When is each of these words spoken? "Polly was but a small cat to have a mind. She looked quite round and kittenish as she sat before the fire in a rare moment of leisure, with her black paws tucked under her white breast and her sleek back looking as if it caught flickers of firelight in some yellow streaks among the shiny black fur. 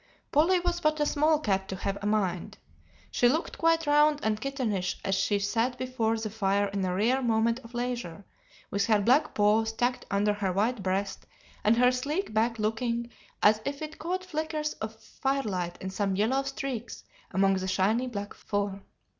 "Polly 0.31 0.59
was 0.59 0.79
but 0.79 0.99
a 0.99 1.05
small 1.05 1.37
cat 1.39 1.67
to 1.69 1.75
have 1.75 1.95
a 2.01 2.07
mind. 2.07 2.57
She 3.11 3.29
looked 3.29 3.59
quite 3.59 3.85
round 3.85 4.19
and 4.23 4.41
kittenish 4.41 4.99
as 5.05 5.13
she 5.13 5.37
sat 5.37 5.77
before 5.77 6.17
the 6.17 6.31
fire 6.31 6.65
in 6.69 6.83
a 6.83 6.95
rare 6.95 7.21
moment 7.21 7.59
of 7.59 7.75
leisure, 7.75 8.25
with 8.71 8.87
her 8.87 8.99
black 8.99 9.35
paws 9.35 9.71
tucked 9.73 10.07
under 10.09 10.33
her 10.33 10.51
white 10.51 10.81
breast 10.81 11.27
and 11.63 11.77
her 11.77 11.91
sleek 11.91 12.33
back 12.33 12.57
looking 12.57 13.11
as 13.43 13.61
if 13.63 13.83
it 13.83 13.99
caught 13.99 14.25
flickers 14.25 14.73
of 14.81 14.95
firelight 14.99 15.77
in 15.79 15.91
some 15.91 16.15
yellow 16.15 16.41
streaks 16.41 17.03
among 17.29 17.57
the 17.57 17.67
shiny 17.67 18.07
black 18.07 18.33
fur. 18.33 18.81